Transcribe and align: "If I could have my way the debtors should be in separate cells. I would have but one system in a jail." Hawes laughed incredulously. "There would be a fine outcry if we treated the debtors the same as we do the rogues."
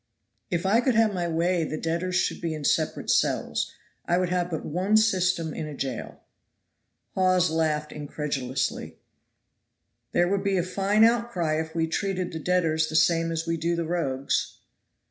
"If 0.49 0.65
I 0.65 0.81
could 0.81 0.95
have 0.95 1.13
my 1.13 1.27
way 1.27 1.63
the 1.63 1.77
debtors 1.77 2.15
should 2.15 2.41
be 2.41 2.55
in 2.55 2.65
separate 2.65 3.11
cells. 3.11 3.71
I 4.07 4.17
would 4.17 4.29
have 4.29 4.49
but 4.49 4.65
one 4.65 4.97
system 4.97 5.53
in 5.53 5.67
a 5.67 5.75
jail." 5.75 6.21
Hawes 7.13 7.51
laughed 7.51 7.91
incredulously. 7.91 8.97
"There 10.11 10.27
would 10.27 10.43
be 10.43 10.57
a 10.57 10.63
fine 10.63 11.03
outcry 11.03 11.59
if 11.61 11.75
we 11.75 11.85
treated 11.85 12.33
the 12.33 12.39
debtors 12.39 12.87
the 12.87 12.95
same 12.95 13.31
as 13.31 13.45
we 13.45 13.57
do 13.57 13.75
the 13.75 13.85
rogues." 13.85 14.55